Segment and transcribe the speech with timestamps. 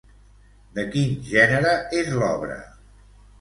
[0.77, 2.57] De quin gènere és, l'obra?